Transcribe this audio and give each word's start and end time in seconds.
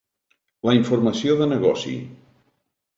La 0.69 0.75
informació 0.79 1.37
de 1.45 1.51
negoci. 1.55 1.97